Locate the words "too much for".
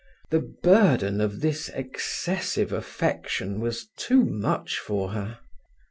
3.97-5.09